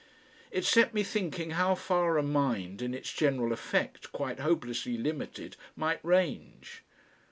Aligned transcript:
It 0.49 0.65
set 0.65 0.95
me 0.95 1.03
thinking 1.03 1.51
how 1.51 1.75
far 1.75 2.17
a 2.17 2.23
mind 2.23 2.81
in 2.81 2.95
its 2.95 3.13
general 3.13 3.53
effect 3.53 4.11
quite 4.11 4.39
hopelessly 4.39 4.97
limited, 4.97 5.57
might 5.75 6.03
range. 6.03 6.81